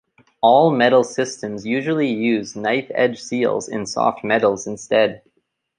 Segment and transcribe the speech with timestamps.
[0.41, 5.21] All metal systems usually use knife-edge seals in soft metals instead.